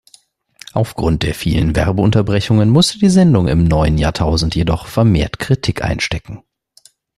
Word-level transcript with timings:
Aufgrund 0.73 1.21
der 1.21 1.35
vielen 1.35 1.75
Werbeunterbrechungen 1.75 2.71
musste 2.71 2.97
die 2.97 3.11
Sendung 3.11 3.47
im 3.47 3.65
neuen 3.65 3.99
Jahrtausend 3.99 4.55
jedoch 4.55 4.87
vermehrt 4.87 5.37
Kritik 5.37 5.83
einstecken. 5.83 6.41